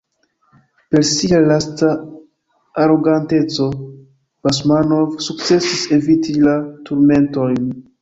Per 0.89 1.03
sia 1.09 1.39
lasta 1.49 1.89
aroganteco 2.83 3.67
Basmanov 4.43 5.15
sukcesis 5.29 5.87
eviti 6.01 6.39
la 6.49 6.57
turmentojn. 6.85 7.65